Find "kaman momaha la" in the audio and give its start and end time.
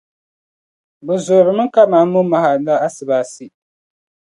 1.73-2.73